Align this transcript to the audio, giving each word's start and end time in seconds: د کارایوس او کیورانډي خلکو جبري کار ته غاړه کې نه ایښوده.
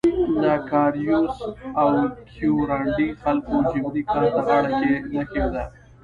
د 0.41 0.43
کارایوس 0.69 1.37
او 1.81 1.89
کیورانډي 2.31 3.09
خلکو 3.21 3.55
جبري 3.71 4.03
کار 4.11 4.25
ته 4.35 4.41
غاړه 4.47 4.71
کې 4.79 4.93
نه 5.13 5.17
ایښوده. 5.21 5.63